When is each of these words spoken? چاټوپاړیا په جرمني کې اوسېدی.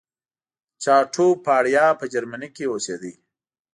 چاټوپاړیا 0.83 1.85
په 1.99 2.05
جرمني 2.13 2.49
کې 2.55 2.65
اوسېدی. 2.69 3.13